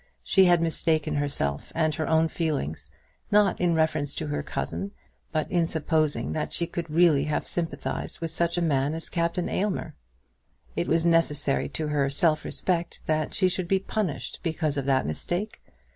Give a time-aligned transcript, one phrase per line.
[0.23, 2.89] She had mistaken herself and her own feelings,
[3.29, 4.93] not in reference to her cousin,
[5.31, 9.47] but in supposing that she could really have sympathised with such a man as Captain
[9.47, 9.93] Aylmer.
[10.75, 15.05] It was necessary to her self respect that she should be punished because of that
[15.05, 15.61] mistake.